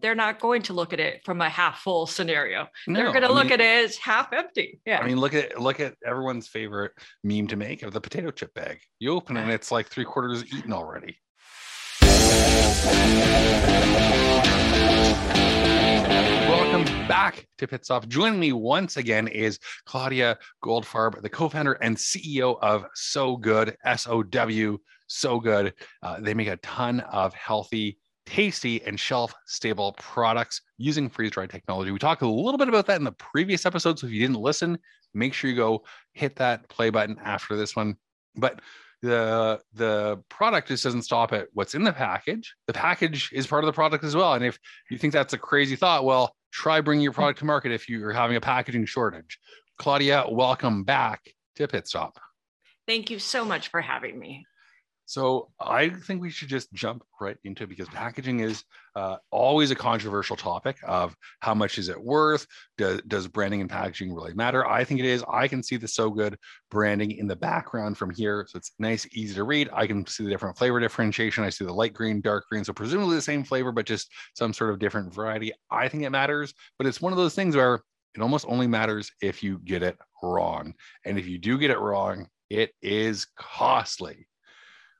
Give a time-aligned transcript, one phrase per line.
[0.00, 2.68] they're not going to look at it from a half full scenario.
[2.86, 4.80] No, they're going to look mean, at it as half empty.
[4.86, 5.00] Yeah.
[5.00, 6.92] I mean, look at look at everyone's favorite
[7.24, 8.80] meme to make of the potato chip bag.
[8.98, 11.18] You open it and it's like three quarters eaten already.
[16.48, 18.08] Welcome back to Pit Stop.
[18.08, 24.06] Joining me once again is Claudia Goldfarb, the co-founder and CEO of Sow Good, S
[24.06, 24.78] O W,
[25.08, 25.74] Sow Good.
[26.02, 31.48] Uh, they make a ton of healthy tasty and shelf stable products using freeze dried
[31.48, 31.90] technology.
[31.90, 33.98] We talked a little bit about that in the previous episode.
[33.98, 34.78] So if you didn't listen,
[35.14, 37.96] make sure you go hit that play button after this one.
[38.36, 38.60] But
[39.00, 42.54] the the product just doesn't stop at what's in the package.
[42.66, 44.34] The package is part of the product as well.
[44.34, 44.58] And if
[44.90, 48.12] you think that's a crazy thought, well, try bringing your product to market if you're
[48.12, 49.38] having a packaging shortage.
[49.78, 51.22] Claudia, welcome back
[51.56, 52.18] to Pit Stop.
[52.86, 54.44] Thank you so much for having me.
[55.08, 58.62] So I think we should just jump right into it because packaging is
[58.94, 62.46] uh, always a controversial topic of how much is it worth?
[62.76, 64.68] Does, does branding and packaging really matter?
[64.68, 65.24] I think it is.
[65.32, 66.36] I can see the Sow Good
[66.70, 68.46] branding in the background from here.
[68.50, 69.70] So it's nice, easy to read.
[69.72, 71.42] I can see the different flavor differentiation.
[71.42, 72.62] I see the light green, dark green.
[72.62, 75.52] So presumably the same flavor, but just some sort of different variety.
[75.70, 77.80] I think it matters, but it's one of those things where
[78.14, 80.74] it almost only matters if you get it wrong.
[81.06, 84.26] And if you do get it wrong, it is costly.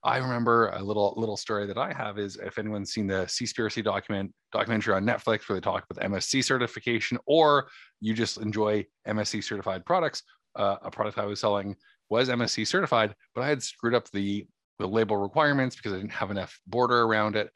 [0.05, 3.83] I remember a little little story that I have is if anyone's seen the Seaspiracy
[3.83, 7.69] document documentary on Netflix where they talk about MSC certification, or
[8.01, 10.23] you just enjoy MSC certified products.
[10.55, 11.77] Uh, a product I was selling
[12.11, 14.47] was MSC certified, but I had screwed up the
[14.79, 17.51] the label requirements because I didn't have enough border around it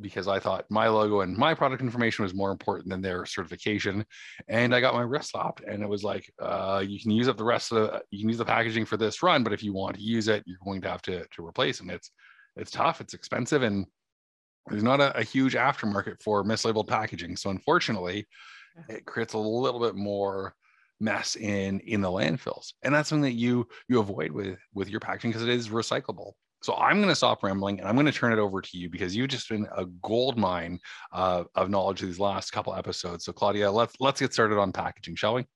[0.00, 4.04] because I thought my logo and my product information was more important than their certification.
[4.48, 7.36] And I got my wrist slapped, and it was like, uh, you can use up
[7.36, 9.72] the rest of the, you can use the packaging for this run, but if you
[9.72, 11.90] want to use it, you're going to have to to replace them.
[11.90, 12.10] It's
[12.56, 13.86] it's tough, it's expensive, and
[14.68, 17.36] there's not a, a huge aftermarket for mislabeled packaging.
[17.36, 18.26] So unfortunately,
[18.88, 20.54] it creates a little bit more
[21.00, 24.98] mess in in the landfills and that's something that you you avoid with with your
[24.98, 26.32] packaging because it is recyclable
[26.62, 28.88] so I'm going to stop rambling and I'm going to turn it over to you
[28.88, 30.80] because you've just been a gold mine
[31.12, 33.24] uh, of knowledge these last couple episodes.
[33.24, 35.46] So Claudia, let's let's get started on packaging, shall we?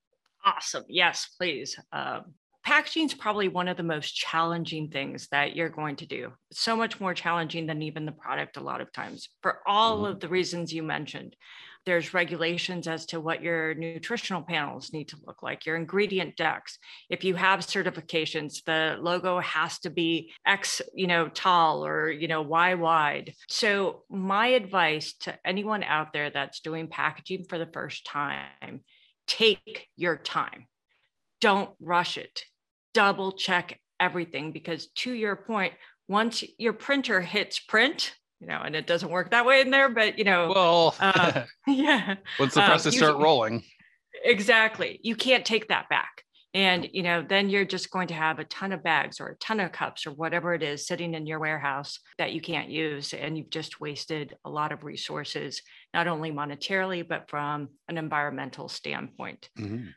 [0.45, 0.83] Awesome.
[0.87, 1.77] Yes, please.
[1.91, 2.33] Um,
[2.63, 6.31] packaging is probably one of the most challenging things that you're going to do.
[6.51, 9.29] It's so much more challenging than even the product a lot of times.
[9.41, 10.05] For all mm-hmm.
[10.13, 11.35] of the reasons you mentioned
[11.85, 16.77] there's regulations as to what your nutritional panels need to look like your ingredient decks.
[17.09, 22.27] If you have certifications the logo has to be x you know tall or you
[22.27, 23.33] know y wide.
[23.49, 28.81] So my advice to anyone out there that's doing packaging for the first time
[29.27, 30.67] take your time.
[31.39, 32.43] Don't rush it
[32.93, 35.73] double check everything because to your point
[36.07, 39.87] once your printer hits print you know, and it doesn't work that way in there,
[39.87, 42.15] but you know, well, uh, yeah.
[42.37, 43.63] Once the um, presses start rolling,
[44.25, 48.39] exactly, you can't take that back, and you know, then you're just going to have
[48.39, 51.25] a ton of bags or a ton of cups or whatever it is sitting in
[51.25, 55.61] your warehouse that you can't use, and you've just wasted a lot of resources,
[55.93, 59.49] not only monetarily but from an environmental standpoint.
[59.57, 59.87] Mm-hmm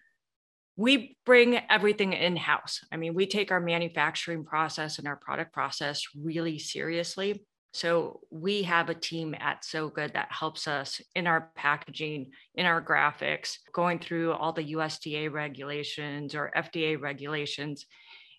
[0.76, 2.81] we bring everything in house.
[2.92, 7.42] I mean, we take our manufacturing process and our product process really seriously.
[7.72, 12.65] So we have a team at Sow Good that helps us in our packaging, in
[12.65, 17.86] our graphics, going through all the USDA regulations or FDA regulations.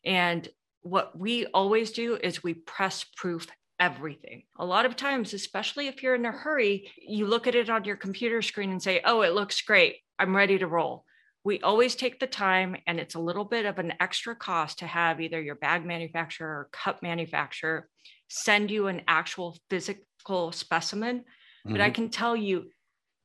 [0.06, 0.47] And
[0.81, 3.47] what we always do is we press proof
[3.80, 4.44] everything.
[4.58, 7.84] A lot of times, especially if you're in a hurry, you look at it on
[7.84, 9.97] your computer screen and say, oh, it looks great.
[10.18, 11.06] I'm ready to roll.
[11.47, 14.85] We always take the time, and it's a little bit of an extra cost to
[14.85, 17.88] have either your bag manufacturer or cup manufacturer
[18.28, 21.20] send you an actual physical specimen.
[21.20, 21.72] Mm-hmm.
[21.72, 21.94] But I mm-hmm.
[21.94, 22.66] can tell you,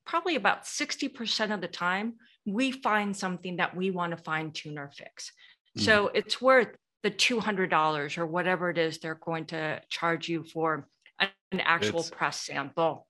[0.06, 2.14] probably about 60% of the time,
[2.46, 5.32] we find something that we want to fine tune or fix.
[5.76, 5.84] Mm-hmm.
[5.84, 6.68] So it's worth
[7.02, 10.86] the $200 or whatever it is they're going to charge you for
[11.18, 13.08] an actual it's, press sample.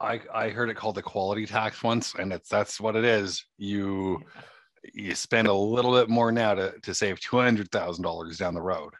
[0.00, 3.44] I, I heard it called the quality tax once, and it's that's what it is.
[3.56, 4.20] You
[4.94, 8.54] you spend a little bit more now to, to save two hundred thousand dollars down
[8.54, 8.94] the road.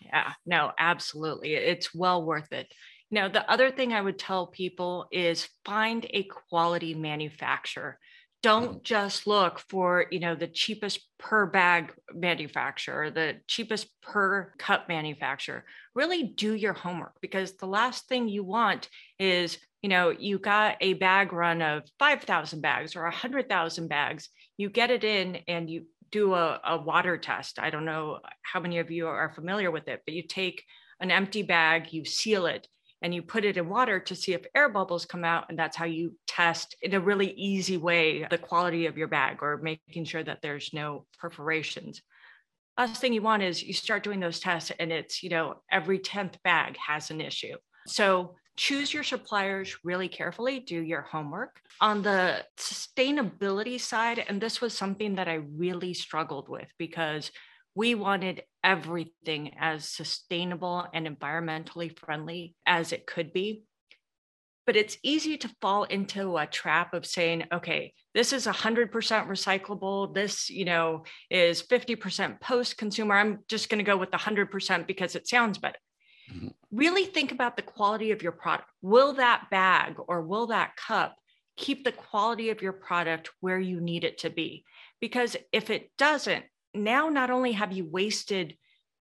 [0.00, 1.54] Yeah no absolutely.
[1.54, 2.72] It's well worth it.
[3.10, 7.98] You know the other thing i would tell people is find a quality manufacturer.
[8.42, 8.82] Don't Mhm.
[8.82, 15.64] just look for you know the cheapest per bag manufacturer the cheapest per cup manufacturer.
[15.94, 18.88] Really do your homework because the last thing you want
[19.18, 24.70] is you know you got a bag run of 5000 bags or 100000 bags you
[24.70, 28.78] get it in and you do a, a water test i don't know how many
[28.78, 30.64] of you are familiar with it but you take
[31.00, 32.66] an empty bag you seal it
[33.02, 35.44] and you put it in water to see if air bubbles come out.
[35.50, 39.42] And that's how you test in a really easy way the quality of your bag
[39.42, 42.00] or making sure that there's no perforations.
[42.78, 45.98] Last thing you want is you start doing those tests and it's, you know, every
[45.98, 47.56] 10th bag has an issue.
[47.86, 51.60] So choose your suppliers really carefully, do your homework.
[51.80, 57.30] On the sustainability side, and this was something that I really struggled with because
[57.74, 63.64] we wanted everything as sustainable and environmentally friendly as it could be.
[64.66, 70.14] But it's easy to fall into a trap of saying, okay, this is 100% recyclable.
[70.14, 73.16] This, you know, is 50% post consumer.
[73.16, 75.78] I'm just going to go with the 100% because it sounds better.
[76.32, 76.53] Mhm.
[76.74, 78.68] Really think about the quality of your product.
[78.82, 81.16] Will that bag or will that cup
[81.56, 84.64] keep the quality of your product where you need it to be?
[85.00, 86.44] Because if it doesn't,
[86.74, 88.56] now not only have you wasted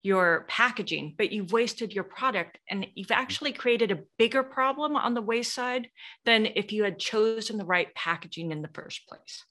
[0.03, 5.13] your packaging, but you've wasted your product and you've actually created a bigger problem on
[5.13, 5.87] the waste side
[6.25, 9.45] than if you had chosen the right packaging in the first place.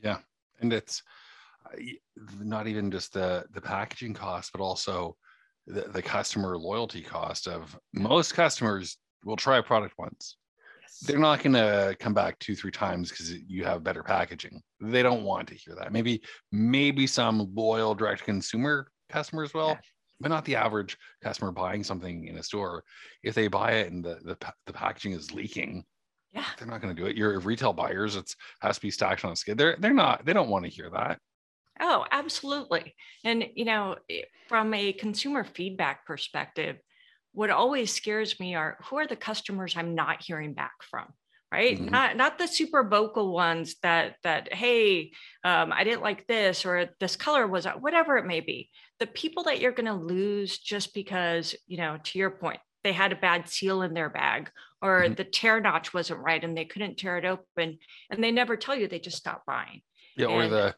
[0.00, 0.18] Yeah.
[0.60, 1.02] And it's
[2.38, 5.16] not even just the the packaging cost but also
[5.68, 10.36] the, the customer loyalty cost of most customers will try a product once.
[11.02, 14.60] They're not going to come back two three times because you have better packaging.
[14.80, 15.92] They don't want to hear that.
[15.92, 19.80] Maybe maybe some loyal direct consumer customers will Yeah.
[20.20, 22.82] but not the average customer buying something in a store.
[23.22, 24.36] If they buy it and the the,
[24.66, 25.84] the packaging is leaking
[26.32, 26.44] Yeah.
[26.58, 27.16] they're not going to do it.
[27.16, 30.32] Your retail buyers it's has to be stacked on a skid they're they're not they
[30.32, 31.20] don't want to hear that
[31.80, 32.94] Oh, absolutely.
[33.24, 33.96] And, you know,
[34.48, 36.78] from a consumer feedback perspective,
[37.32, 41.12] what always scares me are who are the customers I'm not hearing back from?
[41.52, 41.78] Right.
[41.78, 41.88] Mhm.
[41.90, 45.12] Not not the super vocal ones that that, hey,
[45.44, 48.70] um, I didn't like this or this color was whatever it may be.
[48.98, 53.12] The people that you're gonna lose just because, you know, to your point, they had
[53.12, 54.50] a bad seal in their bag
[54.82, 55.16] or Mhm.
[55.16, 57.78] the tear notch wasn't right and they couldn't tear it open
[58.10, 59.80] and they never tell you they just stopped buying.
[60.18, 60.74] Yeah, or And- the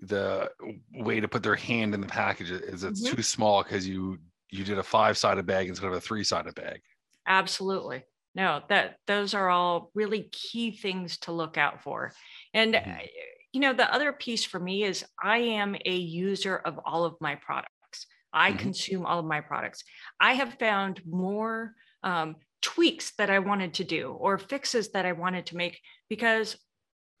[0.00, 0.50] the
[0.94, 3.16] way to put their hand in the package is it's Mhm.
[3.16, 4.18] too small because you
[4.50, 6.80] you did a five sided bag instead of a three sided bag.
[7.26, 8.04] Absolutely.
[8.34, 12.12] No, that those are all really key things to look out for.
[12.54, 12.98] And Mhm.
[13.00, 13.06] uh,
[13.52, 17.16] you know, the other piece for me is I am a user of all of
[17.20, 18.06] my products.
[18.32, 18.58] I Mhm.
[18.58, 19.82] consume all of my products.
[20.20, 21.74] I have found more
[22.04, 26.56] um, tweaks that I wanted to do or fixes that I wanted to make because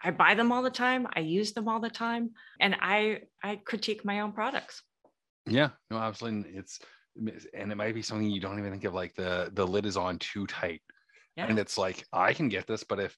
[0.02, 1.06] I buy them all the time.
[1.14, 2.30] I use them all the time,
[2.60, 4.82] and I I critique my own products.
[5.46, 6.52] Yeah, no, absolutely.
[6.52, 6.78] It's
[7.54, 9.96] and it might be something you don't even think of like the the lid is
[9.96, 10.82] on too tight.
[11.36, 11.46] Yeah.
[11.46, 13.16] And it's like I can get this, but if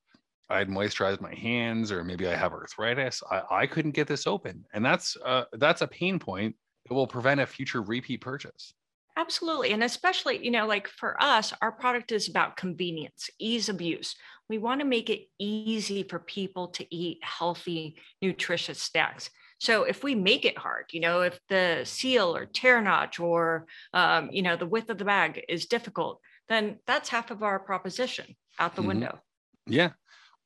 [0.48, 4.64] I'd moisturized my hands or maybe I have arthritis, I, I couldn't get this open.
[4.72, 6.56] And that's uh that's a pain point
[6.86, 8.72] that will prevent a future repeat purchase.
[9.20, 9.72] Absolutely.
[9.72, 14.16] And especially, you know, like for us, our product is about convenience, ease of use.
[14.48, 19.28] We want to make it easy for people to eat healthy, nutritious snacks.
[19.58, 23.66] So if we make it hard, you know, if the seal or tear notch or,
[23.92, 27.60] um, you know, the width of the bag is difficult, then that's half of our
[27.60, 28.86] proposition out the Mhm.
[28.86, 29.20] window.
[29.66, 29.92] Yeah.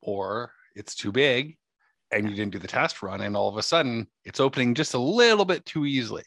[0.01, 1.59] Or it's too big
[2.11, 4.95] and you didn't do the test run, and all of a sudden it's opening just
[4.95, 6.25] a little bit too easily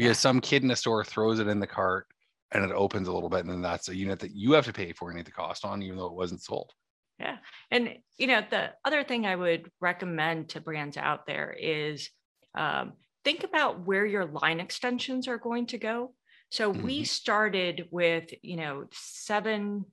[0.00, 2.06] because some kid in a store throws it in the cart
[2.52, 3.40] and it opens a little bit.
[3.40, 5.62] And then that's a unit that you have to pay for and need the cost
[5.62, 6.72] on, even though it wasn't sold.
[7.18, 7.36] Yeah.
[7.70, 12.08] And you know, the other thing I would recommend to brands out there is
[12.54, 16.14] um, think about where your line extensions are going to go.
[16.50, 17.06] So we Mhm.
[17.06, 19.84] started with you know seven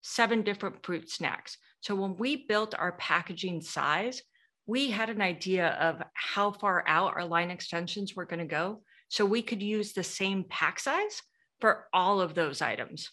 [0.00, 1.58] seven different fruit snacks.
[1.80, 4.22] So when we built our packaging size,
[4.64, 8.82] we had an idea of how far out our line extensions were going to go,
[9.10, 11.22] so we could use the same pack size
[11.60, 13.10] for all of those items.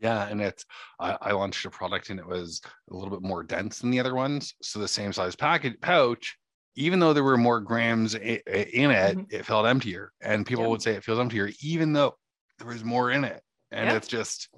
[0.00, 0.26] Yeah.
[0.28, 0.64] And it's,
[0.98, 4.00] I, I launched a product and it was a little bit more dense than the
[4.00, 4.54] other ones.
[4.62, 6.38] So the same size package pouch,
[6.76, 9.26] even though there were more grams in it, Mhm.
[9.30, 10.12] it felt emptier.
[10.22, 12.16] And people would say it feels emptier, even though
[12.58, 13.42] there was more in it.
[13.70, 14.48] And it's just,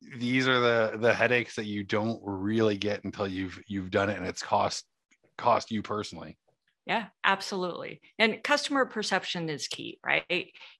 [0.00, 4.16] these are the the headaches that you don't really get until you've you've done it
[4.16, 4.86] and it's cost
[5.36, 6.38] cost you personally
[6.88, 8.00] Yeah, absolutely.
[8.18, 10.24] And customer perception is key, right?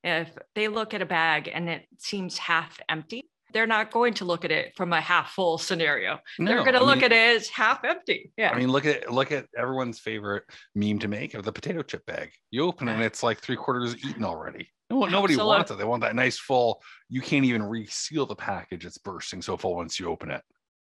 [0.02, 4.24] If they look at a bag and it seems half empty, they're not going to
[4.24, 6.18] look at it from a half full scenario.
[6.38, 8.32] No, they're going to I look mean- at it as half empty.
[8.38, 8.50] Yeah.
[8.50, 12.04] I mean, look at look at everyone's favorite meme to make of the potato chip
[12.06, 12.30] bag.
[12.50, 14.68] You open it and it's like three quarters eaten already.
[14.90, 15.76] No, nobody Absolute- wants it.
[15.78, 16.82] They want that nice full.
[17.10, 18.86] You can't even reseal the package.
[18.86, 20.42] It's bursting so full once you open it.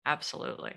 [0.06, 0.72] Absolutely.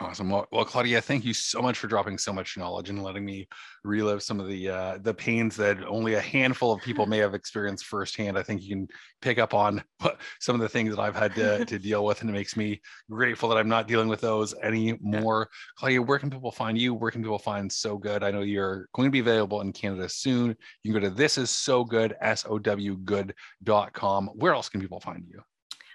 [0.00, 0.30] Awesome.
[0.30, 3.46] Well, well, Claudia, thank you so much for dropping so much knowledge and letting me
[3.84, 7.34] relive some of the uh, the pains that only a handful of people may have
[7.34, 8.38] experienced firsthand.
[8.38, 8.88] I think you can
[9.20, 9.84] pick up on
[10.40, 12.80] some of the things that I've had to, to deal with, and it makes me
[13.10, 15.50] grateful that I'm not dealing with those anymore.
[15.76, 16.94] Claudia, where can people find you?
[16.94, 18.24] Where can people find Sow Good?
[18.24, 20.56] I know you're going to be available in Canada soon.
[20.82, 24.30] You can go to this is so good, S O W good.com.
[24.34, 25.42] Where else can people find you?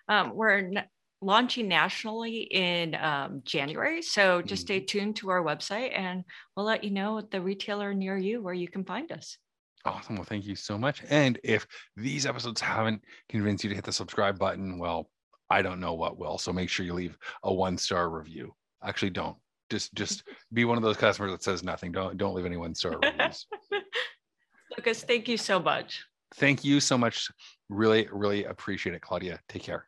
[0.08, 0.86] Um, we're n-
[1.22, 4.02] launching nationally in um, January.
[4.02, 6.24] So just stay tuned to our website and
[6.56, 9.38] we'll let you know at the retailer near you where you can find us.
[9.86, 10.16] Awesome.
[10.16, 11.02] Well, thank you so much.
[11.10, 15.10] And if these episodes haven't convinced you to hit the subscribe button, well,
[15.50, 16.38] I don't know what will.
[16.38, 18.54] So make sure you leave a one star review.
[18.84, 19.38] Actually, don't.
[19.70, 21.92] Just just be one of those customers that says nothing.
[21.92, 23.48] Don't don't leave any one star reviews.
[24.78, 26.04] Lucas, thank you so much.
[26.36, 27.30] Thank you so much.
[27.70, 29.40] Really, really appreciate it, Claudia.
[29.48, 29.88] Take care.